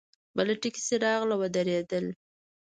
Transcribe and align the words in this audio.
بله 0.35 0.53
ټیکسي 0.61 0.95
راغله 1.05 1.35
ودرېده. 1.41 1.99